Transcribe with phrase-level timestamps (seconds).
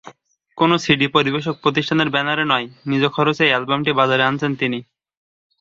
[0.57, 4.79] কোনো সিডি পরিবেশক প্রতিষ্ঠানের ব্যানারে নয়, নিজ খরচেই অ্যালবামটি বাজারে আনছেন তিনি।